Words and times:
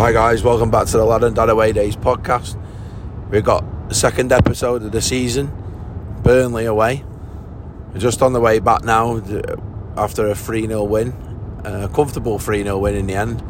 Hi 0.00 0.12
guys, 0.12 0.42
welcome 0.42 0.70
back 0.70 0.86
to 0.86 0.96
the 0.96 1.04
Lad 1.04 1.24
and 1.24 1.36
Dad 1.36 1.50
Away 1.50 1.72
Days 1.72 1.94
podcast. 1.94 2.58
We've 3.28 3.44
got 3.44 3.90
the 3.90 3.94
second 3.94 4.32
episode 4.32 4.82
of 4.82 4.92
the 4.92 5.02
season, 5.02 5.52
Burnley 6.22 6.64
away. 6.64 7.04
We're 7.92 8.00
just 8.00 8.22
on 8.22 8.32
the 8.32 8.40
way 8.40 8.60
back 8.60 8.82
now 8.82 9.18
after 9.98 10.28
a 10.28 10.34
3 10.34 10.66
0 10.68 10.84
win, 10.84 11.12
a 11.64 11.90
comfortable 11.90 12.38
3 12.38 12.62
0 12.62 12.78
win 12.78 12.94
in 12.94 13.08
the 13.08 13.14
end. 13.14 13.44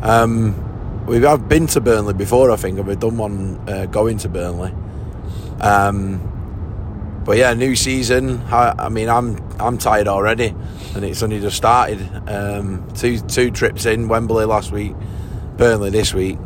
Um, 0.00 1.06
we 1.06 1.20
have 1.22 1.48
been 1.48 1.66
to 1.66 1.80
Burnley 1.80 2.14
before, 2.14 2.52
I 2.52 2.56
think, 2.56 2.78
and 2.78 2.86
we've 2.86 2.96
done 2.96 3.16
one 3.16 3.68
uh, 3.68 3.86
going 3.86 4.18
to 4.18 4.28
Burnley. 4.28 4.72
Um, 5.60 6.33
but 7.24 7.36
yeah, 7.38 7.54
new 7.54 7.74
season. 7.74 8.40
I, 8.44 8.74
I, 8.78 8.88
mean, 8.88 9.08
I'm 9.08 9.36
I'm 9.58 9.78
tired 9.78 10.08
already, 10.08 10.54
and 10.94 11.04
it's 11.04 11.22
only 11.22 11.40
just 11.40 11.56
started. 11.56 12.00
Um, 12.28 12.86
two 12.94 13.18
two 13.20 13.50
trips 13.50 13.86
in 13.86 14.08
Wembley 14.08 14.44
last 14.44 14.72
week, 14.72 14.94
Burnley 15.56 15.90
this 15.90 16.12
week 16.12 16.38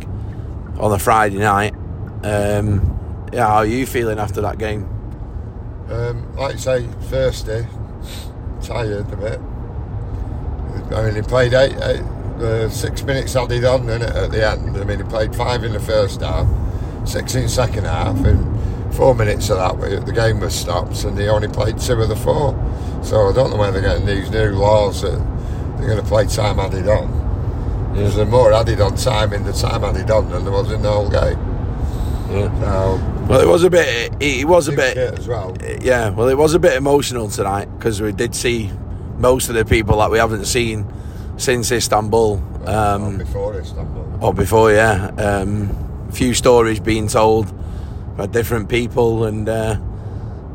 on 0.78 0.92
a 0.92 0.98
Friday 0.98 1.38
night. 1.38 1.74
Um, 2.22 3.28
yeah, 3.32 3.46
how 3.46 3.56
are 3.56 3.66
you 3.66 3.86
feeling 3.86 4.18
after 4.18 4.40
that 4.42 4.58
game? 4.58 4.88
Um, 5.90 6.34
like 6.36 6.54
you 6.54 6.58
say, 6.58 6.86
first 7.08 7.46
day, 7.46 7.66
tired 8.62 9.10
a 9.12 9.16
bit. 9.16 9.40
I 10.94 11.02
mean, 11.02 11.14
he 11.16 11.22
played 11.22 11.54
eight, 11.54 11.76
eight 11.82 12.02
uh, 12.40 12.68
six 12.68 13.02
minutes 13.02 13.34
added 13.36 13.64
on 13.64 13.88
at 13.88 14.30
the 14.30 14.48
end. 14.48 14.76
I 14.76 14.84
mean, 14.84 14.98
he 14.98 15.04
played 15.04 15.34
five 15.34 15.64
in 15.64 15.72
the 15.72 15.80
first 15.80 16.20
half, 16.20 16.46
six 17.06 17.34
in 17.34 17.48
second 17.48 17.84
half, 17.84 18.16
and 18.24 18.58
four 18.98 19.14
minutes 19.14 19.48
of 19.48 19.58
that, 19.58 20.06
the 20.06 20.12
game 20.12 20.40
was 20.40 20.52
stopped, 20.52 21.04
and 21.04 21.16
they 21.16 21.28
only 21.28 21.46
played 21.46 21.78
two 21.78 21.92
of 21.92 22.08
the 22.08 22.16
four. 22.16 22.52
So 23.04 23.28
I 23.28 23.32
don't 23.32 23.50
know 23.50 23.56
where 23.56 23.70
they're 23.70 23.80
getting 23.80 24.04
these 24.04 24.28
new 24.28 24.50
laws 24.50 25.02
that 25.02 25.16
they're 25.78 25.86
going 25.86 26.02
to 26.02 26.04
play 26.04 26.26
time 26.26 26.58
added 26.58 26.88
on. 26.88 27.94
Yeah. 27.94 28.08
There's 28.08 28.28
more 28.28 28.52
added 28.52 28.80
on 28.80 28.96
time 28.96 29.32
in 29.32 29.44
the 29.44 29.52
time 29.52 29.84
added 29.84 30.10
on 30.10 30.28
than 30.30 30.42
there 30.42 30.52
was 30.52 30.72
in 30.72 30.82
the 30.82 30.90
whole 30.90 31.08
game. 31.08 31.38
Yeah. 32.28 32.60
So, 32.60 33.26
well, 33.28 33.40
it 33.40 33.46
was 33.46 33.62
a 33.62 33.70
bit. 33.70 34.12
It 34.20 34.48
was 34.48 34.66
a 34.66 34.72
bit 34.72 34.96
as 34.96 35.28
well. 35.28 35.56
Yeah. 35.80 36.10
Well, 36.10 36.26
it 36.26 36.36
was 36.36 36.54
a 36.54 36.58
bit 36.58 36.72
emotional 36.72 37.30
tonight 37.30 37.66
because 37.78 38.02
we 38.02 38.10
did 38.10 38.34
see 38.34 38.72
most 39.16 39.48
of 39.48 39.54
the 39.54 39.64
people 39.64 39.98
that 39.98 40.10
we 40.10 40.18
haven't 40.18 40.46
seen 40.46 40.84
since 41.36 41.70
Istanbul. 41.70 42.42
Um, 42.66 43.14
or 43.14 43.18
before 43.18 43.60
Istanbul. 43.60 44.18
Or 44.20 44.34
before, 44.34 44.72
yeah. 44.72 45.06
Um, 45.16 45.70
a 46.08 46.12
few 46.12 46.34
stories 46.34 46.80
being 46.80 47.06
told 47.06 47.54
by 48.18 48.26
different 48.26 48.68
people, 48.68 49.24
and 49.24 49.48
uh, 49.48 49.78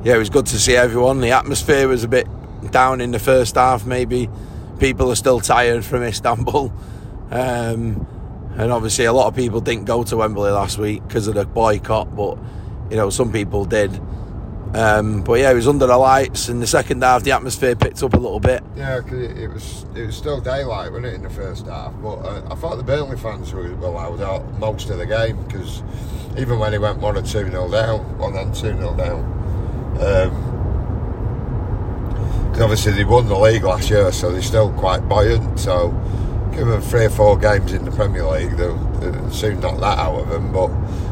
yeah, 0.03 0.15
it 0.15 0.17
was 0.17 0.29
good 0.29 0.45
to 0.47 0.59
see 0.59 0.75
everyone. 0.75 1.21
The 1.21 1.31
atmosphere 1.31 1.87
was 1.87 2.03
a 2.03 2.09
bit 2.09 2.27
down 2.71 2.99
in 2.99 3.11
the 3.11 3.19
first 3.19 3.55
half. 3.55 3.85
Maybe 3.85 4.29
people 4.79 5.09
are 5.09 5.15
still 5.15 5.39
tired 5.39 5.85
from 5.85 6.03
Istanbul, 6.03 6.73
um, 7.31 8.05
and 8.57 8.71
obviously 8.71 9.05
a 9.05 9.13
lot 9.13 9.27
of 9.27 9.35
people 9.35 9.61
didn't 9.61 9.85
go 9.85 10.03
to 10.03 10.17
Wembley 10.17 10.51
last 10.51 10.77
week 10.77 11.07
because 11.07 11.27
of 11.27 11.35
the 11.35 11.45
boycott, 11.45 12.13
but 12.13 12.37
you 12.91 12.97
know 12.97 13.09
some 13.09 13.31
people 13.31 13.63
did. 13.63 13.99
Um, 14.73 15.21
but 15.21 15.33
yeah, 15.39 15.51
it 15.51 15.55
was 15.55 15.67
under 15.67 15.85
the 15.85 15.97
lights. 15.97 16.49
In 16.49 16.59
the 16.59 16.67
second 16.67 17.03
half, 17.03 17.23
the 17.23 17.31
atmosphere 17.31 17.75
picked 17.75 18.01
up 18.01 18.13
a 18.13 18.17
little 18.17 18.39
bit. 18.39 18.63
Yeah, 18.75 19.01
because 19.01 19.37
it, 19.37 19.47
was 19.47 19.85
it 19.95 20.05
was 20.07 20.17
still 20.17 20.41
daylight, 20.41 20.91
wasn't 20.91 21.07
it, 21.07 21.13
in 21.13 21.21
the 21.21 21.29
first 21.29 21.67
half? 21.67 21.93
But 22.01 22.15
uh, 22.17 22.47
I 22.49 22.55
thought 22.55 22.77
the 22.77 22.83
Burnley 22.83 23.17
fans 23.17 23.53
were 23.53 23.67
loud 23.69 24.21
out 24.21 24.43
most 24.59 24.89
of 24.89 24.97
the 24.97 25.05
game 25.05 25.43
because 25.43 25.83
even 26.37 26.57
when 26.57 26.71
he 26.71 26.79
went 26.79 26.97
1 26.97 27.17
or 27.17 27.21
2 27.21 27.27
0 27.27 27.69
down, 27.69 28.17
1 28.17 28.35
and 28.35 28.55
2 28.55 28.61
0 28.61 28.95
down. 28.95 29.93
Because 29.93 30.27
um, 32.57 32.63
obviously 32.63 32.93
they 32.93 33.03
won 33.03 33.27
the 33.27 33.37
league 33.37 33.63
last 33.63 33.91
year, 33.91 34.11
so 34.11 34.31
they're 34.31 34.41
still 34.41 34.71
quite 34.73 35.07
buoyant. 35.07 35.59
So 35.59 35.89
give 36.51 36.67
them 36.67 36.81
three 36.81 37.05
or 37.05 37.09
four 37.11 37.37
games 37.37 37.73
in 37.73 37.85
the 37.85 37.91
Premier 37.91 38.25
League, 38.25 38.57
they'll, 38.57 38.77
they'll 38.99 39.31
soon 39.31 39.59
knock 39.59 39.79
that 39.79 39.99
out 39.99 40.19
of 40.19 40.29
them. 40.29 40.51
But 40.51 40.69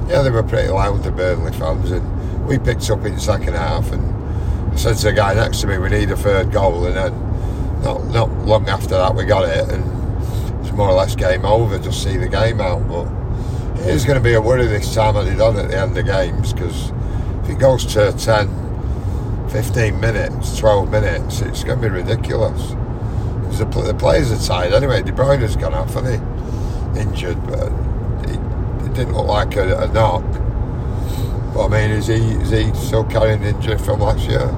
yeah, 0.10 0.24
they 0.24 0.32
were 0.32 0.42
pretty 0.42 0.70
loud, 0.70 1.04
the 1.04 1.12
Burnley 1.12 1.52
fans, 1.54 1.92
and 1.92 2.21
we 2.48 2.60
picked 2.60 2.90
up 2.90 3.06
in 3.06 3.16
the 3.16 3.22
second 3.22 3.54
half. 3.54 3.92
And 3.92 4.74
I 4.74 4.76
said 4.76 4.98
to 4.98 5.06
the 5.06 5.14
guy 5.14 5.34
next 5.34 5.62
to 5.62 5.68
me, 5.68 5.78
we 5.78 5.90
need 5.90 6.12
a 6.12 6.18
third 6.18 6.52
goal, 6.52 6.86
and 6.86 6.96
then 6.96 7.82
not, 7.84 8.06
not 8.08 8.30
long 8.46 8.68
after 8.70 8.90
that, 8.90 9.16
we 9.16 9.26
got 9.26 9.48
it, 9.48 9.70
and 9.70 10.64
it's 10.64 10.72
more 10.74 10.90
or 10.90 10.94
less 10.94 11.16
game 11.16 11.46
over. 11.46 11.78
Just 11.80 12.04
see 12.04 12.18
the 12.18 12.30
game 12.30 12.62
out, 12.62 12.88
but 12.88 13.08
it 13.82 13.88
is 13.88 14.06
going 14.06 14.18
to 14.18 14.24
be 14.24 14.34
a 14.34 14.42
worry 14.42 14.68
this 14.68 14.94
time 14.94 15.16
they 15.26 15.36
done 15.36 15.58
at 15.58 15.70
the 15.70 15.78
end 15.80 15.98
of 15.98 16.06
games 16.06 16.54
because 16.54 16.92
if 17.44 17.50
it 17.50 17.60
goes 17.60 17.86
to 17.94 18.12
10, 18.12 19.50
15 19.50 20.00
minutes, 20.00 20.58
12 20.58 20.92
minutes, 20.92 21.42
it's 21.42 21.64
going 21.64 21.82
to 21.82 21.90
be 21.90 21.94
ridiculous. 21.94 22.76
The, 23.58 23.66
the, 23.66 23.94
players 23.94 24.32
are 24.32 24.48
tired 24.48 24.74
anyway. 24.74 25.02
De 25.02 25.12
Bruyne 25.12 25.40
has 25.40 25.56
gone 25.56 25.74
off, 25.74 25.96
and 25.96 26.08
he 26.08 27.00
injured, 27.02 27.46
but 27.48 27.72
it, 28.30 28.40
it 28.86 28.94
didn't 28.94 29.14
look 29.14 29.28
like 29.28 29.56
a, 29.56 29.78
a, 29.80 29.88
knock. 29.88 30.24
But 31.54 31.66
I 31.66 31.68
mean, 31.68 31.92
is 31.92 32.08
he 32.08 32.16
is 32.16 32.50
he 32.50 32.74
still 32.74 33.04
carrying 33.04 33.44
injury 33.44 33.78
from 33.78 34.00
last 34.00 34.28
year? 34.28 34.50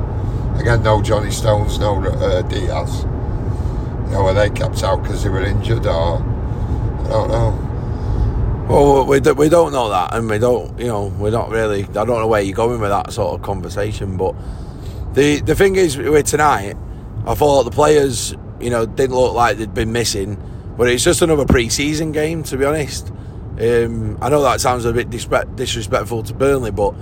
Again, 0.59 0.83
no 0.83 1.01
Johnny 1.01 1.31
Stones, 1.31 1.79
no 1.79 2.03
uh, 2.03 2.41
Dias. 2.43 3.03
You 3.03 4.11
know, 4.11 4.23
were 4.23 4.33
they 4.33 4.49
kept 4.51 4.83
out 4.83 5.01
because 5.01 5.23
they 5.23 5.29
were 5.29 5.43
injured, 5.43 5.85
or 5.87 6.17
I 6.17 7.09
don't 7.09 7.29
know. 7.29 7.69
Well, 8.69 9.05
we, 9.05 9.19
do, 9.19 9.33
we 9.33 9.49
don't 9.49 9.73
know 9.73 9.89
that, 9.89 10.15
and 10.15 10.29
we 10.29 10.37
don't, 10.37 10.79
you 10.79 10.87
know, 10.87 11.07
we're 11.07 11.31
not 11.31 11.49
really. 11.49 11.83
I 11.83 12.05
don't 12.05 12.07
know 12.07 12.27
where 12.27 12.41
you're 12.41 12.55
going 12.55 12.79
with 12.79 12.91
that 12.91 13.11
sort 13.11 13.33
of 13.33 13.41
conversation, 13.41 14.15
but 14.15 14.35
the 15.13 15.41
the 15.41 15.55
thing 15.55 15.75
is 15.75 15.97
with 15.97 16.27
tonight, 16.27 16.77
I 17.25 17.35
thought 17.35 17.63
the 17.63 17.71
players, 17.71 18.35
you 18.59 18.69
know, 18.69 18.85
didn't 18.85 19.15
look 19.15 19.33
like 19.33 19.57
they'd 19.57 19.73
been 19.73 19.91
missing, 19.91 20.37
but 20.77 20.87
it's 20.87 21.03
just 21.03 21.21
another 21.21 21.45
pre-season 21.45 22.11
game, 22.11 22.43
to 22.43 22.57
be 22.57 22.65
honest. 22.65 23.11
Um, 23.59 24.17
I 24.21 24.29
know 24.29 24.41
that 24.41 24.61
sounds 24.61 24.85
a 24.85 24.93
bit 24.93 25.09
disrespectful 25.09 26.23
to 26.23 26.33
Burnley, 26.33 26.71
but 26.71 26.95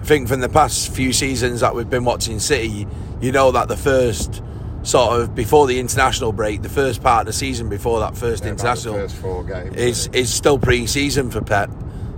I 0.00 0.04
think 0.04 0.28
from 0.28 0.40
the 0.40 0.48
past 0.48 0.94
few 0.94 1.12
seasons 1.12 1.60
that 1.60 1.74
we've 1.74 1.90
been 1.90 2.04
watching 2.04 2.38
City, 2.38 2.86
you 3.20 3.32
know 3.32 3.50
that 3.52 3.68
the 3.68 3.76
first 3.76 4.42
sort 4.82 5.20
of 5.20 5.34
before 5.34 5.66
the 5.66 5.78
international 5.78 6.32
break, 6.32 6.62
the 6.62 6.70
first 6.70 7.02
part 7.02 7.22
of 7.22 7.26
the 7.26 7.32
season 7.34 7.68
before 7.68 8.00
that 8.00 8.16
first 8.16 8.44
yeah, 8.44 8.50
international 8.50 8.94
first 8.94 9.16
four 9.16 9.44
games, 9.44 9.76
is 9.76 10.06
is 10.14 10.32
still 10.32 10.58
pre-season 10.58 11.30
for 11.30 11.42
Pep, 11.42 11.70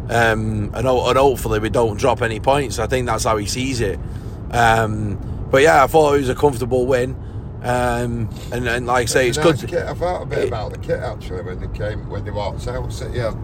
um, 0.08 0.70
and, 0.74 0.76
and, 0.76 0.86
hopefully 0.86 1.58
we 1.58 1.70
don't 1.70 1.98
drop 1.98 2.22
any 2.22 2.38
points. 2.38 2.78
I 2.78 2.86
think 2.86 3.06
that's 3.06 3.24
how 3.24 3.36
he 3.36 3.46
sees 3.46 3.80
it. 3.80 3.98
Um, 4.52 5.18
but 5.50 5.62
yeah, 5.62 5.82
I 5.82 5.86
thought 5.88 6.14
it 6.14 6.18
was 6.18 6.28
a 6.28 6.36
comfortable 6.36 6.86
win, 6.86 7.16
um, 7.62 8.28
and, 8.52 8.68
and 8.68 8.86
like 8.86 9.02
I 9.02 9.04
say, 9.06 9.28
it's, 9.28 9.38
it's 9.38 9.44
nice 9.44 9.60
good. 9.60 9.70
Kit. 9.70 9.82
I 9.82 9.94
thought 9.94 10.22
a 10.22 10.26
bit 10.26 10.38
it, 10.38 10.48
about 10.48 10.72
the 10.72 10.78
kit 10.78 11.00
actually 11.00 11.42
when 11.42 11.60
they 11.60 11.78
came 11.78 12.08
when 12.08 12.24
they 12.24 12.30
walked 12.30 12.66
out. 12.68 12.92
So, 12.92 13.10
yeah, 13.12 13.34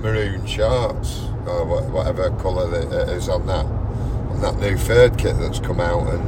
maroon 0.00 0.46
shorts 0.46 1.20
or 1.46 1.64
whatever 1.90 2.30
colour 2.40 2.74
it 2.74 3.08
is 3.10 3.28
on 3.28 3.46
that 3.46 3.66
on 3.66 4.40
that 4.40 4.56
new 4.58 4.76
third 4.76 5.16
kit 5.18 5.36
that's 5.38 5.60
come 5.60 5.80
out 5.80 6.06
and 6.12 6.22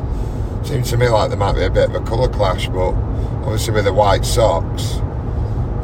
it 0.61 0.67
Seems 0.67 0.91
to 0.91 0.97
me 0.97 1.09
like 1.09 1.29
there 1.29 1.39
might 1.39 1.55
be 1.55 1.63
a 1.63 1.71
bit 1.71 1.91
of 1.91 1.95
a 1.95 2.01
colour 2.01 2.29
clash, 2.29 2.67
but 2.67 2.91
obviously 3.45 3.73
with 3.73 3.85
the 3.85 3.93
white 3.93 4.25
socks, 4.25 4.97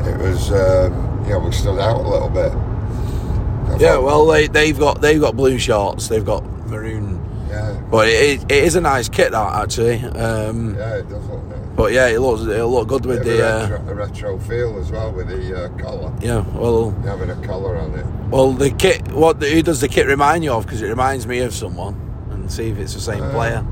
it 0.09 0.19
was 0.19 0.51
um, 0.51 1.25
yeah 1.29 1.37
we 1.37 1.53
stood 1.53 1.79
out 1.79 2.01
a 2.01 2.09
little 2.09 2.29
bit. 2.29 2.53
I 2.53 3.77
yeah, 3.79 3.93
thought, 3.93 4.03
well 4.03 4.27
they 4.27 4.49
they've 4.49 4.77
got 4.77 5.01
they've 5.01 5.21
got 5.21 5.37
blue 5.37 5.57
shorts, 5.61 6.09
they've 6.09 6.25
got 6.25 6.43
maroon. 6.67 7.25
Yeah, 7.49 7.81
but 7.93 8.09
it, 8.09 8.43
it 8.51 8.65
is 8.65 8.75
a 8.75 8.81
nice 8.81 9.09
kit 9.09 9.31
that 9.31 9.63
actually. 9.63 10.03
Um, 10.03 10.75
yeah, 10.75 10.97
it 10.97 11.09
does 11.09 11.25
look 11.29 11.45
nice. 11.45 11.62
But 11.77 11.93
yeah, 11.93 12.09
it 12.09 12.21
looks 12.21 12.43
it'll 12.43 12.71
look 12.71 12.89
good 12.89 13.07
with 13.07 13.25
the 13.25 13.47
uh, 13.47 13.69
retro, 13.69 13.89
uh, 13.89 13.95
retro, 13.95 14.39
feel 14.39 14.79
as 14.79 14.93
well 14.93 15.11
with 15.11 15.29
the 15.29 15.65
uh, 15.65 15.69
collar. 15.79 16.13
Yeah, 16.21 16.45
well, 16.55 16.91
having 17.05 17.31
a 17.31 17.47
collar 17.47 17.77
on 17.79 17.95
it. 17.95 18.07
Well, 18.31 18.53
the 18.53 18.71
kit. 18.71 19.11
What 19.13 19.43
who 19.43 19.63
does 19.63 19.81
the 19.81 19.89
kit 19.89 20.07
remind 20.07 20.45
you 20.45 20.53
of? 20.53 20.67
Because 20.67 20.83
it 20.83 20.89
reminds 20.89 21.27
me 21.27 21.39
of 21.39 21.55
someone, 21.55 21.95
and 22.31 22.53
see 22.53 22.69
if 22.69 22.79
it's 22.79 22.95
the 22.95 23.01
same 23.01 23.23
uh, 23.23 23.33
player 23.33 23.65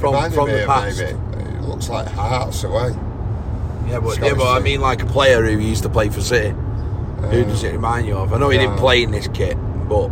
from 0.00 0.30
from 0.32 0.50
the 0.50 0.64
past. 0.66 0.98
Maybe. 0.98 1.18
It 1.44 1.62
looks 1.62 1.88
like 1.88 2.08
Hearts 2.08 2.64
away. 2.64 2.94
Yeah, 3.86 4.00
but 4.00 4.18
yeah, 4.20 4.34
but 4.34 4.48
I 4.48 4.60
mean 4.60 4.80
like 4.80 5.02
a 5.02 5.06
player 5.06 5.44
who 5.44 5.58
used 5.58 5.82
to 5.84 5.88
play 5.88 6.08
for 6.08 6.20
City. 6.20 6.50
Uh, 6.50 7.28
who 7.28 7.44
does 7.44 7.62
it 7.62 7.72
remind 7.72 8.06
you 8.06 8.16
of? 8.16 8.32
I 8.32 8.38
know 8.38 8.48
he 8.48 8.58
didn't 8.58 8.78
play 8.78 9.02
in 9.02 9.10
this 9.10 9.28
kit, 9.28 9.56
but 9.88 10.06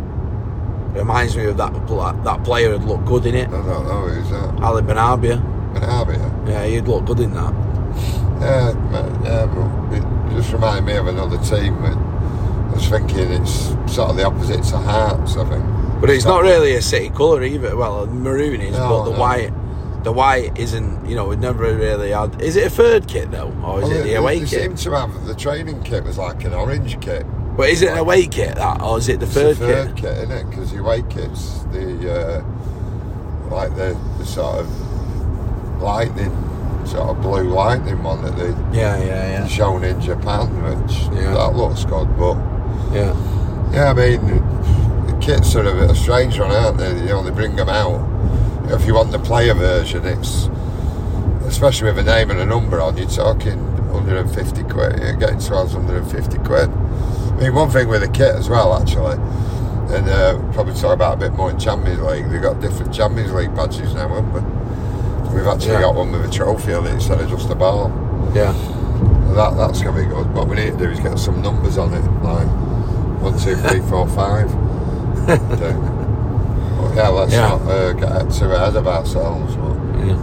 it 0.95 0.99
reminds 0.99 1.35
me 1.35 1.45
of 1.45 1.57
that 1.57 1.73
that 2.23 2.43
player 2.43 2.77
who'd 2.77 2.87
look 2.87 3.03
good 3.05 3.25
in 3.25 3.35
it. 3.35 3.47
I 3.47 3.51
don't 3.51 3.87
know 3.87 4.07
who's 4.07 4.29
that. 4.29 4.61
Ali 4.61 4.83
Benarbia. 4.83 5.41
Benarbia. 5.73 6.28
Yeah, 6.45 6.65
he'd 6.65 6.87
look 6.87 7.05
good 7.05 7.19
in 7.19 7.33
that. 7.33 7.53
Yeah, 8.41 8.71
yeah, 9.23 9.45
but 9.45 9.97
it 9.97 10.35
just 10.35 10.53
reminded 10.53 10.85
me 10.85 10.95
of 10.95 11.07
another 11.07 11.37
team. 11.37 11.75
I 11.83 12.71
was 12.73 12.87
thinking 12.87 13.31
it's 13.31 13.67
sort 13.93 14.11
of 14.11 14.15
the 14.17 14.25
opposite 14.25 14.63
to 14.63 14.77
Hearts, 14.77 15.35
I 15.35 15.49
think. 15.49 15.65
But 15.99 16.09
it's, 16.09 16.23
not, 16.23 16.43
not 16.43 16.49
really 16.49 16.75
a 16.75 16.81
City 16.81 17.09
colour 17.09 17.43
either. 17.43 17.75
Well, 17.75 18.05
maroon 18.07 18.61
is, 18.61 18.77
no, 18.77 18.89
but 18.89 19.03
the 19.05 19.11
no. 19.11 19.19
white 19.19 19.51
the 20.03 20.11
white 20.11 20.57
isn't, 20.57 21.05
you 21.05 21.15
know, 21.15 21.31
it 21.31 21.39
never 21.39 21.75
really 21.75 22.11
had. 22.11 22.41
Is 22.41 22.55
it 22.55 22.67
a 22.67 22.69
third 22.69 23.07
kit 23.07 23.31
though, 23.31 23.53
or 23.63 23.81
is 23.81 23.89
well, 23.89 23.91
it 23.91 24.03
the 24.03 24.13
away 24.15 24.39
they 24.39 24.45
kit? 24.45 24.61
seem 24.61 24.75
to 24.93 24.97
have 24.97 25.25
the 25.25 25.35
training 25.35 25.83
kit 25.83 26.03
was 26.03 26.17
like 26.17 26.43
an 26.45 26.53
orange 26.53 26.99
kit. 27.01 27.25
But 27.57 27.69
is 27.69 27.81
it 27.81 27.91
an 27.91 27.97
away 27.97 28.25
kit 28.27 28.55
that, 28.55 28.81
or 28.81 28.97
is 28.97 29.09
it 29.09 29.19
the 29.19 29.27
third, 29.27 29.57
the 29.57 29.67
third 29.67 29.95
kit? 29.95 30.05
kit 30.05 30.17
isn't 30.19 30.31
it? 30.31 30.49
Because 30.49 30.71
the 30.71 30.79
away 30.79 31.01
kit's 31.09 31.63
the 31.65 32.41
uh, 32.41 33.49
like 33.49 33.75
the, 33.75 33.99
the 34.17 34.25
sort 34.25 34.59
of 34.59 34.88
lightning 35.79 36.31
sort 36.85 37.09
of 37.09 37.21
blue 37.21 37.43
lightning 37.43 38.01
one 38.01 38.23
that 38.23 38.35
they 38.35 38.49
Yeah, 38.77 38.97
yeah, 38.97 39.29
yeah. 39.31 39.47
shown 39.47 39.83
in 39.83 39.99
Japan, 40.01 40.47
which 40.63 41.07
Yeah. 41.13 41.33
that 41.33 41.55
looks 41.55 41.85
good. 41.85 42.07
But 42.17 42.37
Yeah. 42.91 43.13
yeah, 43.71 43.89
I 43.91 43.93
mean, 43.93 44.41
the 45.07 45.13
kits 45.19 45.55
are 45.55 45.61
a 45.61 45.63
bit 45.73 45.83
of 45.83 45.89
a 45.91 45.95
strange 45.95 46.39
one, 46.39 46.51
aren't 46.51 46.77
they? 46.77 46.91
You 46.99 47.05
know, 47.09 47.21
they 47.23 47.31
bring 47.31 47.55
them 47.55 47.69
out. 47.69 48.01
If 48.69 48.85
you 48.87 48.95
want 48.95 49.11
the 49.11 49.19
player 49.19 49.53
version, 49.53 50.05
it's 50.05 50.49
especially 51.47 51.91
with 51.91 51.99
a 51.99 52.03
name 52.03 52.31
and 52.31 52.39
a 52.39 52.45
number 52.45 52.79
on, 52.81 52.97
you're 52.97 53.07
talking 53.07 53.57
150 53.91 54.63
quid. 54.63 54.99
You're 54.99 55.13
getting 55.13 55.39
towards 55.39 55.73
150 55.73 56.37
quid. 56.39 56.69
I 56.69 57.41
mean, 57.41 57.53
one 57.55 57.69
thing 57.69 57.87
with 57.87 58.01
the 58.01 58.07
kit 58.07 58.35
as 58.35 58.49
well, 58.49 58.79
actually, 58.79 59.17
and 59.95 60.07
uh, 60.09 60.37
probably 60.53 60.73
talk 60.75 60.93
about 60.93 61.15
a 61.15 61.17
bit 61.17 61.33
more 61.33 61.49
in 61.49 61.57
Champions 61.59 62.01
League. 62.01 62.29
They've 62.29 62.41
got 62.41 62.61
different 62.61 62.93
Champions 62.93 63.31
League 63.31 63.55
badges 63.55 63.93
now, 63.95 64.07
haven't 64.07 64.33
we? 64.33 64.41
We've 65.33 65.47
actually 65.47 65.73
Yeah. 65.73 65.81
got 65.81 65.95
one 65.95 66.11
with 66.11 66.25
a 66.25 66.29
trophy 66.31 66.73
on 66.73 66.85
it 66.87 66.91
instead 66.93 67.19
of 67.21 67.29
just 67.29 67.49
a 67.49 67.55
ball. 67.55 67.91
Yeah. 68.33 68.53
That 69.35 69.55
that's 69.57 69.81
gonna 69.81 69.97
be 70.01 70.05
good. 70.05 70.33
What 70.33 70.47
we 70.47 70.55
need 70.55 70.77
to 70.77 70.85
do 70.85 70.91
is 70.91 70.99
get 70.99 71.17
some 71.19 71.41
numbers 71.41 71.77
on 71.77 71.93
it, 71.93 72.03
like 72.23 72.47
one, 73.21 73.37
two, 73.37 73.55
three, 73.55 73.81
four, 73.81 74.07
five. 74.07 74.49
But 76.81 76.95
yeah, 76.95 77.07
let's 77.09 77.33
Yeah. 77.33 77.49
not 77.49 77.61
uh, 77.69 77.93
get 77.93 78.31
too 78.31 78.45
ahead 78.51 78.75
of 78.75 78.87
ourselves. 78.87 79.55
But 79.55 80.05
Yeah. 80.07 80.17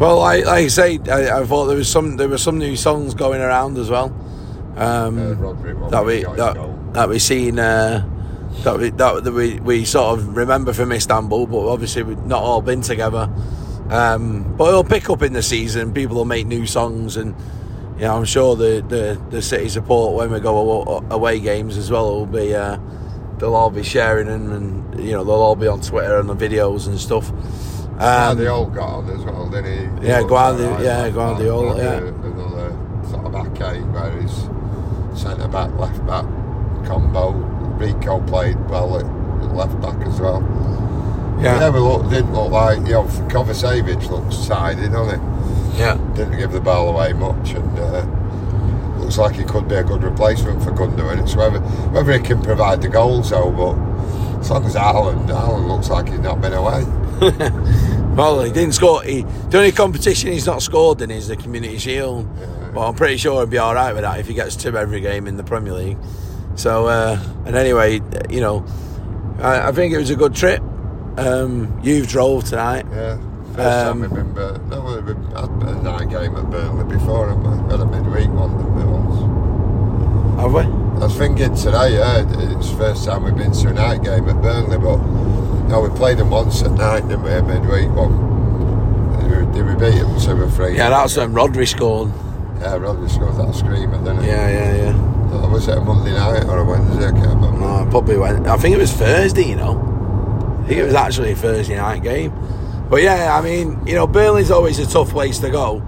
Well, 0.00 0.18
like, 0.18 0.44
like 0.46 0.64
I 0.64 0.68
say, 0.68 0.98
I, 1.10 1.40
I 1.40 1.44
thought 1.46 1.66
there 1.66 1.76
was 1.76 1.88
some 1.88 2.16
there 2.16 2.28
were 2.28 2.38
some 2.38 2.58
new 2.58 2.74
songs 2.76 3.14
going 3.14 3.40
around 3.40 3.78
as 3.78 3.90
well. 3.90 4.12
Um, 4.76 5.18
uh, 5.18 5.88
that 5.90 6.04
we 6.04 6.24
that, 6.24 6.56
that 6.94 7.08
we 7.08 7.18
seen 7.20 7.58
uh, 7.60 8.02
that 8.64 8.78
we 8.78 8.90
that, 8.90 9.22
that 9.24 9.32
we, 9.32 9.60
we 9.60 9.84
sort 9.84 10.18
of 10.18 10.36
remember 10.36 10.72
from 10.72 10.90
Istanbul, 10.90 11.46
but 11.46 11.68
obviously 11.68 12.02
we've 12.02 12.26
not 12.26 12.42
all 12.42 12.60
been 12.62 12.80
together. 12.80 13.28
Um, 13.90 14.56
but 14.56 14.68
it'll 14.68 14.84
pick 14.84 15.10
up 15.10 15.22
in 15.22 15.32
the 15.32 15.42
season. 15.42 15.92
People 15.92 16.16
will 16.16 16.24
make 16.24 16.46
new 16.46 16.66
songs, 16.66 17.16
and 17.16 17.34
you 17.96 18.02
know, 18.02 18.16
I'm 18.16 18.24
sure 18.24 18.56
the, 18.56 18.84
the, 18.88 19.20
the 19.30 19.42
city 19.42 19.68
support 19.68 20.14
when 20.16 20.30
we 20.32 20.40
go 20.40 21.02
away 21.10 21.38
games 21.40 21.76
as 21.76 21.90
well 21.90 22.10
will 22.14 22.26
be. 22.26 22.54
Uh, 22.54 22.78
they'll 23.38 23.54
all 23.54 23.70
be 23.70 23.82
sharing 23.82 24.26
them, 24.26 24.52
and 24.52 25.00
you 25.04 25.12
know 25.12 25.22
they'll 25.24 25.34
all 25.34 25.56
be 25.56 25.66
on 25.68 25.80
Twitter 25.80 26.18
and 26.18 26.28
the 26.28 26.34
videos 26.36 26.86
and 26.86 26.98
stuff. 26.98 27.30
Um, 27.30 27.98
Ah, 28.00 28.34
they 28.34 28.46
all 28.48 28.66
got 28.66 28.88
on 28.88 29.10
as 29.10 29.24
well, 29.24 29.48
didn't 29.48 30.00
he? 30.02 30.08
Yeah, 30.08 30.22
Guardi- 30.22 30.82
yeah, 30.82 31.08
Guardiola, 31.10 31.76
yeah. 31.76 31.84
Uh, 31.84 32.12
Another 32.24 32.76
sort 33.08 33.26
of 33.26 33.32
back 33.32 33.74
eight 33.74 33.82
where 33.82 34.20
he's 34.20 34.48
centre 35.20 35.46
back, 35.48 35.70
left 35.78 36.04
back 36.06 36.24
combo. 36.86 37.30
Rico 37.78 38.20
played 38.26 38.56
well 38.68 38.98
at 38.98 39.54
left 39.54 39.80
back 39.80 40.00
as 40.06 40.18
well. 40.20 40.40
Yeah, 41.44 41.60
Yeah, 41.60 41.70
we 41.70 41.80
look, 41.80 42.08
didn't 42.10 42.32
look 42.32 42.50
like, 42.50 42.78
you 42.78 42.94
know, 42.94 43.04
Kovacic 43.28 44.10
looks 44.10 44.46
tidy, 44.46 44.88
doesn't 44.88 45.20
he? 45.20 45.78
yeah. 45.78 45.96
Didn't 46.14 46.38
give 46.38 46.52
the 46.52 46.60
ball 46.60 46.88
away 46.90 47.12
much 47.12 47.50
and 47.50 47.78
uh, 47.78 48.06
looks 48.98 49.18
like 49.18 49.34
he 49.34 49.44
could 49.44 49.68
be 49.68 49.74
a 49.74 49.82
good 49.84 50.02
replacement 50.02 50.62
for 50.62 50.70
Gundogan. 50.70 51.22
It's 51.22 51.34
whether, 51.36 51.60
whether 51.60 52.12
he 52.12 52.20
can 52.20 52.40
provide 52.42 52.80
the 52.80 52.88
goals 52.88 53.30
though, 53.30 53.50
but 53.50 54.38
as 54.40 54.50
long 54.50 54.64
as 54.64 54.74
Haaland, 54.74 55.26
Haaland 55.28 55.68
looks 55.68 55.90
like 55.90 56.08
he's 56.08 56.20
not 56.20 56.40
been 56.40 56.52
away. 56.52 56.84
Well, 58.14 58.42
he 58.42 58.52
didn't 58.52 58.74
score. 58.74 59.02
He, 59.02 59.22
the 59.22 59.58
only 59.58 59.72
competition 59.72 60.30
he's 60.30 60.46
not 60.46 60.62
scored 60.62 61.02
in 61.02 61.10
is 61.10 61.26
the 61.26 61.34
Community 61.36 61.78
Shield. 61.78 62.28
But 62.72 62.88
I'm 62.88 62.94
pretty 62.94 63.16
sure 63.16 63.34
he'll 63.40 63.46
be 63.46 63.58
all 63.58 63.74
right 63.74 63.92
with 63.92 64.02
that 64.02 64.20
if 64.20 64.28
he 64.28 64.34
gets 64.34 64.54
two 64.54 64.76
every 64.76 65.00
game 65.00 65.26
in 65.26 65.36
the 65.36 65.42
Premier 65.42 65.72
League. 65.72 65.98
So, 66.54 66.86
uh, 66.86 67.20
and 67.44 67.56
anyway, 67.56 68.00
you 68.30 68.40
know, 68.40 68.64
I, 69.40 69.68
I 69.68 69.72
think 69.72 69.92
it 69.94 69.98
was 69.98 70.10
a 70.10 70.16
good 70.16 70.32
trip. 70.32 70.62
Um, 71.16 71.78
you've 71.82 72.08
drove 72.08 72.44
tonight. 72.44 72.86
Yeah. 72.90 73.16
First 73.54 73.56
time 73.56 73.88
Um, 73.92 74.00
we've 74.00 74.10
been, 74.14 74.32
Bur- 74.32 74.60
no, 74.68 74.80
we've 74.82 75.16
had 75.32 75.48
a 75.76 75.82
night 75.82 76.08
game 76.10 76.34
at 76.36 76.50
Burnley 76.50 76.84
before, 76.96 77.28
haven't 77.28 77.66
we? 77.66 77.70
Had 77.70 77.80
a 77.80 77.86
midweek 77.86 78.28
one 78.30 78.56
didn't 78.58 78.74
we, 78.74 78.84
once. 78.84 80.40
Have 80.40 80.52
we? 80.52 80.62
I 81.00 81.04
was 81.06 81.16
thinking 81.16 81.54
today, 81.54 81.98
yeah, 81.98 82.24
it's 82.56 82.70
the 82.70 82.76
first 82.76 83.04
time 83.04 83.22
we've 83.24 83.36
been 83.36 83.52
to 83.52 83.68
a 83.68 83.72
night 83.72 84.02
game 84.02 84.28
at 84.28 84.42
Burnley, 84.42 84.78
but 84.78 84.96
no, 85.68 85.80
we 85.80 85.96
played 85.96 86.18
them 86.18 86.30
once 86.30 86.62
at 86.62 86.72
night, 86.72 87.02
didn't 87.08 87.22
we, 87.22 87.30
a 87.30 87.42
midweek 87.42 87.90
one. 87.94 88.32
Did 89.20 89.30
we, 89.46 89.52
did 89.54 89.66
we 89.66 89.74
beat 89.74 89.98
them 90.00 90.18
2 90.20 90.42
or 90.42 90.50
3? 90.50 90.76
Yeah, 90.76 90.88
that's 90.90 91.16
when 91.16 91.32
Rodri 91.32 91.68
scored. 91.68 92.10
Yeah, 92.58 92.76
Rodri 92.78 93.08
scored 93.08 93.36
that 93.36 93.54
screamer, 93.54 93.98
didn't 93.98 94.22
he? 94.22 94.28
Yeah, 94.28 94.48
yeah, 94.48 94.74
yeah. 94.92 95.46
Was 95.48 95.68
it 95.68 95.78
a 95.78 95.80
Monday 95.80 96.12
night 96.12 96.44
or 96.46 96.58
a 96.58 96.64
Wednesday? 96.64 97.06
I 97.06 97.10
can't 97.12 97.26
remember. 97.36 97.58
No, 97.60 97.86
probably 97.90 98.16
went. 98.16 98.46
I 98.48 98.56
think 98.56 98.74
it 98.74 98.78
was 98.78 98.92
Thursday. 98.92 99.44
You 99.48 99.56
know, 99.56 99.93
I 100.64 100.66
think 100.66 100.80
it 100.80 100.84
was 100.84 100.94
actually 100.94 101.32
a 101.32 101.36
Thursday 101.36 101.76
night 101.76 102.02
game. 102.02 102.32
But 102.88 103.02
yeah, 103.02 103.36
I 103.36 103.42
mean, 103.42 103.86
you 103.86 103.94
know, 103.94 104.06
Burnley's 104.06 104.50
always 104.50 104.78
a 104.78 104.86
tough 104.86 105.10
place 105.10 105.38
to 105.40 105.50
go, 105.50 105.82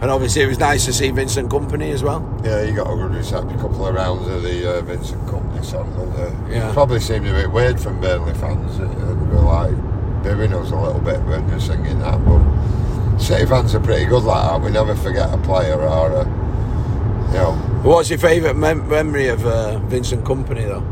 and 0.00 0.10
obviously 0.10 0.42
it 0.42 0.46
was 0.46 0.58
nice 0.58 0.84
to 0.86 0.92
see 0.92 1.10
Vincent 1.10 1.50
Kompany 1.50 1.92
as 1.92 2.02
well. 2.02 2.22
Yeah, 2.44 2.62
you 2.62 2.74
got 2.74 2.90
a 2.90 2.96
good 2.96 3.14
reception, 3.14 3.50
a 3.58 3.60
couple 3.60 3.86
of 3.86 3.94
rounds 3.94 4.26
of 4.28 4.42
the 4.42 4.78
uh, 4.78 4.80
Vincent 4.82 5.22
Kompany 5.26 5.64
song. 5.64 5.92
And, 6.00 6.14
uh, 6.14 6.50
Yeah. 6.50 6.72
Probably 6.72 7.00
seemed 7.00 7.26
a 7.26 7.32
bit 7.32 7.50
weird 7.50 7.78
from 7.80 8.00
Burnley 8.00 8.34
fans. 8.34 8.78
Uh, 8.80 8.84
they 8.84 9.14
were 9.36 9.42
like 9.42 10.22
booing 10.22 10.52
us 10.54 10.70
a 10.70 10.76
little 10.76 11.00
bit 11.00 11.20
when 11.24 11.46
they're 11.48 11.60
singing 11.60 11.98
that. 12.00 12.18
But 12.24 13.18
City 13.18 13.44
fans 13.46 13.74
are 13.74 13.80
pretty 13.80 14.06
good 14.06 14.22
like 14.24 14.48
that. 14.48 14.60
We 14.62 14.70
never 14.70 14.94
forget 14.94 15.32
a 15.32 15.38
player 15.38 15.80
or 15.80 16.10
a, 16.12 16.24
you 16.24 17.38
know. 17.38 17.52
What's 17.82 18.08
your 18.10 18.18
favourite 18.18 18.56
mem- 18.56 18.88
memory 18.88 19.28
of 19.28 19.44
uh, 19.46 19.78
Vincent 19.80 20.24
Kompany 20.24 20.66
though? 20.66 20.84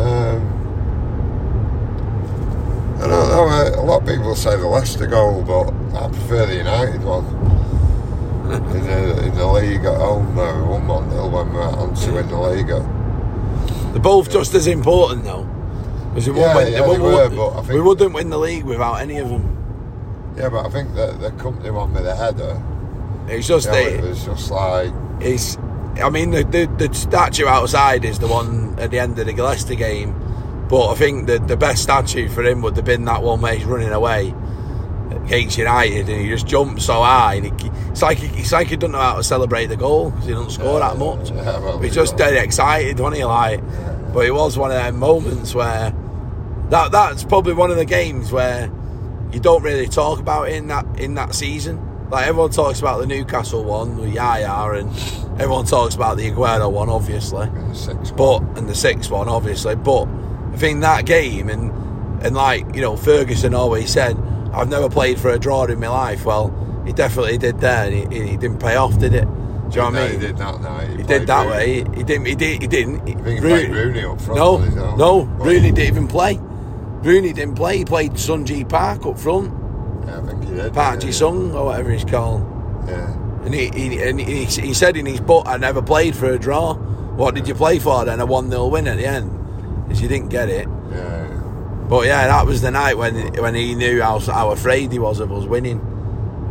Um, 0.00 0.54
I 2.96 3.06
don't 3.06 3.10
know. 3.10 3.48
uh, 3.48 3.80
A 3.80 3.84
lot 3.84 3.97
of 3.97 3.97
people 4.16 4.34
say 4.34 4.56
the 4.56 4.66
Leicester 4.66 5.06
goal, 5.06 5.42
but 5.42 5.68
I 6.00 6.08
prefer 6.08 6.46
the 6.46 6.56
United 6.56 7.02
one. 7.04 7.24
in, 8.52 8.86
the, 8.86 9.24
in 9.26 9.34
the 9.34 9.46
league 9.46 9.84
at 9.84 9.96
home, 9.98 10.34
we 10.36 10.42
won 10.42 10.86
1 10.86 11.10
0 11.10 11.28
when 11.28 11.52
we 11.52 11.58
went 11.58 11.76
on 11.76 11.94
to 11.94 12.12
win 12.12 12.28
the 12.28 12.40
league. 12.40 12.68
They're 13.92 14.02
both 14.02 14.30
just 14.30 14.54
as 14.54 14.66
important 14.66 15.24
though. 15.24 15.44
Because 16.14 16.28
we, 16.30 16.40
Yeah, 16.40 16.54
wouldn't 16.54 16.64
win- 16.64 16.72
yeah, 16.72 16.80
they 16.82 16.98
we, 16.98 17.14
were, 17.14 17.28
but 17.30 17.50
I 17.50 17.54
think- 17.62 17.68
we 17.74 17.80
wouldn't 17.80 18.14
win 18.14 18.30
the 18.30 18.38
league 18.38 18.64
without 18.64 18.94
any 19.00 19.18
of 19.18 19.28
them. 19.28 19.54
Yeah, 20.36 20.48
but 20.48 20.66
I 20.66 20.70
think 20.70 20.94
that 20.94 21.20
the 21.20 21.30
Kompany 21.32 21.72
one 21.72 21.92
with 21.92 22.04
the 22.04 22.14
header, 22.14 22.60
It's 23.28 23.46
just 23.48 23.66
you 23.66 23.72
know, 23.72 23.84
the, 23.84 23.94
it 23.98 24.08
was 24.08 24.24
just 24.24 24.50
like, 24.50 24.92
is 25.20 25.58
I 26.02 26.10
mean 26.10 26.30
the, 26.30 26.44
the 26.44 26.66
the 26.86 26.94
statue 26.94 27.46
outside 27.46 28.04
is 28.04 28.18
the 28.20 28.28
one 28.28 28.76
at 28.78 28.90
the 28.92 29.00
end 29.00 29.18
of 29.18 29.26
the 29.26 29.32
Leicester 29.34 29.74
game, 29.74 30.14
but 30.68 30.90
I 30.90 30.94
think 30.94 31.26
the 31.26 31.38
the 31.38 31.56
best 31.56 31.82
statue 31.82 32.28
for 32.28 32.42
him 32.44 32.62
would 32.62 32.76
have 32.76 32.84
been 32.84 33.04
that 33.06 33.22
one 33.22 33.40
where 33.40 33.54
he's 33.54 33.64
running 33.64 33.90
away 33.90 34.34
against 35.24 35.58
United 35.58 36.08
and 36.08 36.20
he 36.20 36.28
just 36.28 36.46
jumps 36.46 36.86
so 36.86 36.94
high 37.02 37.34
and 37.34 37.60
he, 37.60 37.70
it's 37.90 38.02
like 38.02 38.18
he, 38.18 38.26
it's 38.40 38.52
like 38.52 38.68
he 38.68 38.76
doesn't 38.76 38.92
know 38.92 38.98
how 38.98 39.16
to 39.16 39.22
celebrate 39.24 39.66
the 39.66 39.76
goal 39.76 40.10
because 40.10 40.26
he 40.26 40.32
doesn't 40.32 40.50
score 40.50 40.78
that 40.78 40.96
much. 40.98 41.30
yeah, 41.30 41.58
well, 41.58 41.78
He's 41.80 41.94
just 41.94 42.16
dead 42.16 42.34
excited, 42.34 42.98
wasn't 42.98 43.16
he? 43.18 43.24
Like, 43.24 43.60
but 44.12 44.24
it 44.26 44.30
was 44.32 44.56
one 44.56 44.70
of 44.70 44.76
them 44.76 44.98
moments 44.98 45.54
where 45.54 45.94
that 46.70 46.92
that's 46.92 47.24
probably 47.24 47.54
one 47.54 47.70
of 47.70 47.76
the 47.76 47.84
games 47.84 48.30
where 48.32 48.70
you 49.32 49.40
don't 49.40 49.62
really 49.62 49.88
talk 49.88 50.18
about 50.20 50.48
it 50.48 50.54
in 50.54 50.68
that 50.68 50.86
in 50.98 51.14
that 51.14 51.34
season. 51.34 51.84
Like 52.10 52.26
everyone 52.26 52.50
talks 52.50 52.78
about 52.80 52.98
the 53.00 53.06
Newcastle 53.06 53.64
one 53.64 53.98
with 53.98 54.14
Yaya, 54.14 54.78
and 54.78 54.88
everyone 55.40 55.66
talks 55.66 55.94
about 55.94 56.16
the 56.16 56.30
Aguero 56.30 56.70
one, 56.72 56.88
obviously, 56.88 57.46
in 57.48 57.68
the 57.68 57.74
six. 57.74 58.10
but 58.12 58.40
and 58.56 58.66
the 58.68 58.74
sixth 58.74 59.10
one, 59.10 59.28
obviously. 59.28 59.74
But 59.76 60.06
think 60.58 60.80
that 60.82 61.06
game 61.06 61.48
and 61.48 61.72
and 62.24 62.34
like 62.34 62.74
you 62.74 62.80
know 62.80 62.96
Ferguson 62.96 63.54
always 63.54 63.92
said, 63.92 64.16
I've 64.52 64.68
never 64.68 64.88
played 64.88 65.18
for 65.18 65.30
a 65.30 65.38
draw 65.38 65.64
in 65.64 65.78
my 65.80 65.88
life. 65.88 66.24
Well, 66.24 66.52
he 66.86 66.92
definitely 66.92 67.38
did 67.38 67.60
there, 67.60 67.86
and 67.90 68.12
he, 68.12 68.30
he 68.30 68.36
didn't 68.36 68.58
pay 68.60 68.76
off, 68.76 68.98
did 68.98 69.14
it? 69.14 69.24
Do 69.24 69.74
you 69.74 69.82
know 69.82 69.90
what 69.90 69.96
I 69.96 70.08
mean? 70.08 70.20
he 70.20 70.26
did 70.26 70.36
that 70.38 70.60
night. 70.62 70.88
He 70.88 70.94
played 70.96 71.06
did 71.06 71.26
that 71.28 71.44
Rooney. 71.46 71.50
way. 71.56 71.66
He, 71.74 71.96
he 71.98 72.02
didn't. 72.04 72.24
He 72.26 72.34
did. 72.34 72.62
He 72.62 72.68
didn't. 72.68 73.06
He, 73.06 73.14
I 73.14 73.16
think 73.18 73.38
he 73.40 73.44
Rooney- 73.44 73.66
played 73.66 73.70
Rooney 73.76 74.04
up 74.04 74.20
front. 74.20 74.38
no, 74.74 74.96
no, 74.96 75.22
Rooney 75.24 75.70
didn't 75.72 75.88
even 75.94 76.08
play. 76.08 76.38
Rooney 76.40 77.32
didn't 77.32 77.54
play. 77.54 77.78
He 77.78 77.84
played 77.84 78.12
Sunji 78.12 78.68
Park 78.68 79.06
up 79.06 79.18
front, 79.18 79.52
Yeah, 80.06 80.18
I 80.18 80.26
think 80.26 80.44
he 80.44 80.54
did. 80.54 80.72
Park 80.74 80.94
yeah, 80.94 81.06
Ji 81.06 81.12
Sung 81.12 81.52
or 81.54 81.66
whatever 81.66 81.90
he's 81.92 82.04
called. 82.04 82.42
Yeah. 82.88 83.14
And 83.44 83.54
he, 83.54 83.68
he 83.68 84.02
and 84.02 84.18
he, 84.20 84.44
he 84.46 84.74
said 84.74 84.96
in 84.96 85.06
his 85.06 85.20
book, 85.20 85.46
"I 85.46 85.58
never 85.58 85.80
played 85.82 86.16
for 86.16 86.30
a 86.32 86.38
draw." 86.38 86.74
What 86.74 87.34
did 87.34 87.46
you 87.46 87.54
play 87.54 87.78
for 87.78 88.04
then? 88.04 88.20
A 88.20 88.26
one 88.26 88.50
0 88.50 88.66
win 88.68 88.88
at 88.88 88.96
the 88.96 89.06
end, 89.06 89.30
you 89.90 90.08
didn't 90.08 90.28
get 90.28 90.48
it. 90.48 90.68
Yeah. 90.92 91.26
But 91.88 92.06
yeah, 92.06 92.26
that 92.28 92.44
was 92.46 92.60
the 92.60 92.70
night 92.70 92.96
when 92.98 93.32
when 93.42 93.54
he 93.54 93.74
knew 93.74 94.02
how, 94.02 94.18
how 94.20 94.50
afraid 94.50 94.92
he 94.92 94.98
was 94.98 95.20
of 95.20 95.32
us 95.32 95.44
winning, 95.46 95.80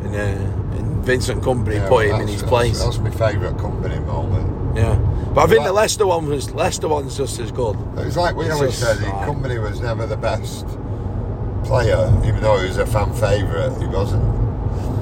and, 0.03 0.15
uh, 0.15 0.77
and 0.77 1.03
Vincent 1.05 1.43
Kompany 1.43 1.75
yeah 1.75 1.87
put 1.89 2.07
him 2.07 2.21
in 2.21 2.27
his 2.27 2.41
place. 2.43 2.79
That's, 2.83 2.97
that's 2.97 3.17
my 3.19 3.31
favourite 3.31 3.55
Kompany 3.57 4.03
moment. 4.05 4.75
yeah, 4.77 4.95
but 5.35 5.41
I 5.41 5.47
think 5.47 5.63
the 5.63 5.73
Leicester 5.73 6.07
one 6.07 6.27
was 6.27 6.49
Leicester 6.51 6.87
one's 6.87 7.15
just 7.15 7.39
as 7.39 7.51
good. 7.51 7.77
It's 7.97 8.17
like 8.17 8.35
we 8.35 8.45
It's 8.45 8.55
always 8.55 8.73
said, 8.75 8.97
the 8.97 9.03
like- 9.09 9.27
Kompany 9.29 9.61
was 9.61 9.79
never 9.79 10.07
the 10.07 10.17
best 10.17 10.65
player, 11.63 12.11
even 12.25 12.41
though 12.41 12.57
he 12.59 12.67
was 12.67 12.77
a 12.77 12.85
fan 12.87 13.13
favourite. 13.13 13.77
He 13.79 13.85
wasn't. 13.87 14.23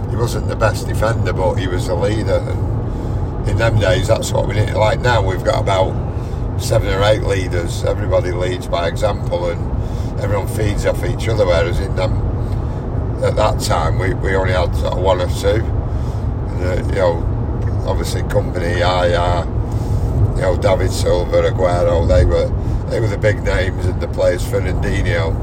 He 0.09 0.17
wasn't 0.17 0.47
the 0.47 0.55
best 0.55 0.87
defender, 0.87 1.33
but 1.33 1.55
he 1.55 1.67
was 1.67 1.87
a 1.87 1.95
leader. 1.95 2.39
And 2.45 3.49
in 3.49 3.57
them 3.57 3.79
days, 3.79 4.07
that's 4.07 4.31
what 4.31 4.47
we 4.47 4.55
need. 4.55 4.73
Like 4.73 4.99
now, 4.99 5.21
we've 5.25 5.43
got 5.43 5.61
about 5.61 5.93
seven 6.59 6.87
or 6.93 7.03
eight 7.03 7.23
leaders. 7.23 7.83
Everybody 7.83 8.31
leads 8.31 8.67
by 8.67 8.87
example, 8.87 9.49
and 9.49 10.19
everyone 10.19 10.47
feeds 10.47 10.85
off 10.85 11.03
each 11.05 11.27
other. 11.27 11.45
Whereas 11.45 11.79
in 11.79 11.95
them, 11.95 12.13
at 13.23 13.35
that 13.35 13.59
time, 13.59 13.99
we, 13.99 14.13
we 14.13 14.35
only 14.35 14.53
had 14.53 14.75
sort 14.75 14.93
of 14.93 14.99
one 14.99 15.21
or 15.21 15.27
two. 15.27 15.63
And, 15.63 16.63
uh, 16.63 16.87
you 16.87 16.95
know, 16.95 17.83
obviously 17.87 18.21
Kompany, 18.23 18.81
I, 18.81 19.43
you 20.35 20.41
know, 20.41 20.57
David 20.57 20.91
Silva, 20.91 21.43
Aguero, 21.43 22.07
they 22.07 22.25
were 22.25 22.49
they 22.89 22.99
were 22.99 23.07
the 23.07 23.17
big 23.17 23.43
names 23.43 23.85
and 23.85 23.99
the 23.99 24.07
players, 24.07 24.43
Fernandinho. 24.43 25.33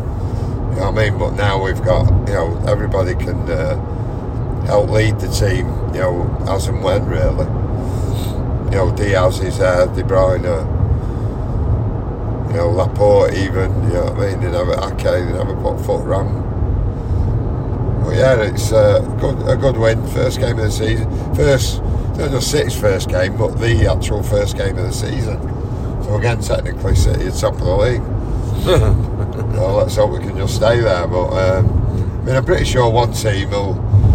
You 0.72 0.78
know 0.78 0.90
what 0.90 0.98
I 0.98 1.10
mean? 1.10 1.18
But 1.18 1.32
now 1.32 1.62
we've 1.62 1.82
got, 1.82 2.06
you 2.28 2.34
know, 2.34 2.62
everybody 2.66 3.14
can 3.14 3.50
uh, 3.50 3.76
help 4.66 4.90
lead 4.90 5.18
the 5.18 5.28
team, 5.28 5.66
you 5.92 6.00
know, 6.00 6.44
as 6.48 6.68
and 6.68 6.82
when, 6.82 7.04
really. 7.06 7.46
You 8.66 8.78
know, 8.78 8.94
Dias 8.96 9.40
is 9.40 9.58
there, 9.58 9.86
De 9.86 10.02
Bruyne, 10.02 10.44
you 12.52 12.58
know, 12.58 12.70
Laporte 12.70 13.32
even, 13.32 13.72
you 13.84 13.94
know 13.94 14.04
what 14.04 14.12
I 14.12 14.30
mean? 14.30 14.40
They 14.40 14.50
never, 14.50 14.74
Ake, 14.74 15.04
they 15.04 15.32
never 15.32 15.56
put 15.56 15.80
foot 15.86 16.04
wrong. 16.04 16.42
But 18.04 18.16
yeah, 18.16 18.42
it's 18.42 18.72
a 18.72 19.00
good, 19.18 19.48
a 19.48 19.56
good 19.56 19.78
win. 19.78 20.06
First 20.08 20.38
game 20.38 20.58
of 20.58 20.64
the 20.64 20.70
season. 20.70 21.34
First, 21.34 21.82
not 22.18 22.30
just 22.30 22.50
City's 22.50 22.78
first 22.78 23.08
game, 23.08 23.38
but 23.38 23.58
the 23.58 23.86
actual 23.86 24.22
first 24.22 24.58
game 24.58 24.76
of 24.76 24.84
the 24.84 24.92
season. 24.92 25.40
So 26.04 26.16
again, 26.16 26.42
technically, 26.42 26.94
City 26.94 27.26
at 27.26 27.34
top 27.34 27.54
of 27.54 27.60
the 27.60 27.76
league. 27.76 28.02
well, 29.56 29.76
let's 29.76 29.96
hope 29.96 30.10
we 30.10 30.18
can 30.18 30.36
just 30.36 30.56
stay 30.56 30.80
there. 30.80 31.06
But 31.06 31.28
um, 31.30 32.20
I 32.20 32.24
mean, 32.24 32.36
I'm 32.36 32.44
pretty 32.44 32.66
sure 32.66 32.90
one 32.90 33.14
team 33.14 33.50
will 33.50 33.74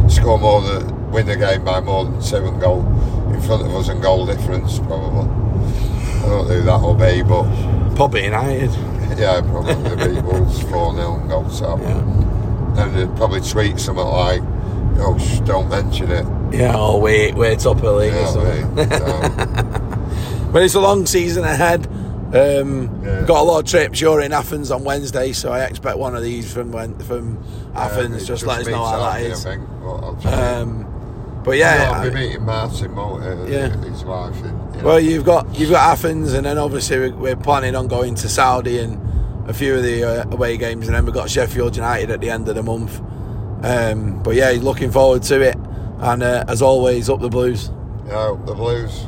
score 0.10 0.38
more 0.38 0.62
than 0.62 1.12
win 1.12 1.26
the 1.26 1.38
game 1.38 1.64
by 1.66 1.80
more 1.80 2.06
than 2.06 2.22
seven 2.22 2.60
goal 2.60 2.86
in 3.34 3.42
front 3.42 3.66
of 3.66 3.74
us 3.74 3.90
and 3.90 4.00
goal 4.00 4.28
difference 4.28 4.78
probably. 4.78 5.28
I 5.28 6.30
don't 6.30 6.48
know 6.48 6.54
who 6.54 6.62
that 6.64 6.82
will 6.82 6.94
be, 6.94 7.24
but 7.24 7.77
Probably 7.98 8.24
United. 8.26 8.72
yeah, 9.20 9.42
probably 9.42 9.74
beat 10.14 10.24
Wolves 10.24 10.62
four 10.70 10.94
0 10.96 11.20
and 11.20 11.30
goal 11.30 11.50
top. 11.50 11.80
Yeah. 11.80 12.84
And 12.84 12.96
they'd 12.96 13.18
probably 13.18 13.42
tweet 13.42 13.80
something 13.80 14.06
like, 14.06 14.42
"Oh, 15.00 15.18
sh- 15.20 15.40
don't 15.40 15.68
mention 15.68 16.12
it." 16.12 16.26
Yeah, 16.54 16.78
or 16.78 17.02
wait, 17.02 17.34
wait 17.36 17.60
top 17.60 17.78
of 17.78 17.82
the 17.82 17.92
league 17.94 18.14
You 18.14 18.20
or 18.20 18.24
know 18.24 18.38
what 18.38 18.48
I 18.48 18.98
something. 19.00 20.52
But 20.54 20.64
it's 20.64 20.76
a 20.76 20.80
long 20.80 21.06
season 21.06 21.44
ahead. 21.44 21.88
Um, 22.34 23.02
Yeah. 23.04 23.24
Got 23.26 23.42
a 23.42 23.44
lot 23.44 23.60
of 23.60 23.66
trips. 23.66 24.00
You're 24.00 24.22
in 24.22 24.32
Athens 24.32 24.70
on 24.72 24.84
Wednesday, 24.84 25.34
so 25.34 25.52
I 25.52 25.64
expect 25.66 25.98
one 25.98 26.16
of 26.16 26.22
these 26.24 26.54
from 26.54 26.72
when, 26.72 26.98
from 27.00 27.44
Athens. 27.76 28.22
um, 28.22 28.26
just 28.28 28.44
it 28.44 28.48
let 28.48 28.62
us 28.62 28.68
know 28.68 28.86
how 28.86 28.98
that 29.00 29.14
Saturday. 29.14 29.34
I 29.34 29.36
think. 29.36 29.68
But 29.82 29.96
I'll 29.96 30.16
try. 30.22 30.32
Um, 30.32 30.86
but 31.48 31.58
yeah, 31.58 31.92
I'll 31.94 32.10
be 32.10 32.16
I- 32.16 32.20
meeting 32.20 32.46
Martin, 32.46 32.98
I? 32.98 33.48
Yeah. 33.48 33.70
his 33.70 34.04
wife. 34.04 34.36
And, 34.44 34.76
you 34.76 34.82
know. 34.82 34.88
well, 34.88 35.00
you've 35.00 35.26
got 35.26 35.58
you've 35.58 35.72
got 35.72 35.92
Athens, 35.92 36.34
and 36.34 36.46
then 36.46 36.58
obviously 36.58 37.00
we're, 37.00 37.16
we're 37.16 37.36
planning 37.36 37.74
on 37.76 37.88
going 37.88 38.16
to 38.16 38.30
Saudi 38.30 38.80
and 38.80 39.02
a 39.50 39.54
few 39.54 39.76
of 39.76 39.84
the 39.84 40.04
uh, 40.04 40.30
away 40.32 40.58
games, 40.58 40.88
and 40.88 40.96
then 40.96 41.06
we've 41.06 41.14
got 41.14 41.30
Sheffield 41.30 41.76
United 41.76 42.12
at 42.12 42.20
the 42.20 42.30
end 42.30 42.50
of 42.50 42.56
the 42.56 42.64
month. 42.64 43.00
Um, 43.64 44.22
but 44.22 44.36
yeah, 44.36 44.52
looking 44.60 44.92
forward 44.92 45.24
to 45.24 45.42
it, 45.42 45.56
and 46.00 46.22
uh, 46.22 46.44
as 46.48 46.62
always, 46.62 47.10
up 47.10 47.22
the 47.22 47.30
Blues. 47.30 47.72
Yeah, 48.06 48.38
the 48.46 48.54
Blues. 48.54 49.08